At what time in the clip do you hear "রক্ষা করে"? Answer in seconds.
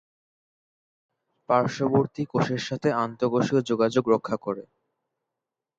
4.09-4.63